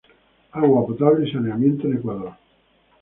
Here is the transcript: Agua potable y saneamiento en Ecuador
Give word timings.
Agua 0.53 0.83
potable 0.87 1.27
y 1.29 1.31
saneamiento 1.31 1.85
en 1.85 1.97
Ecuador 1.97 2.31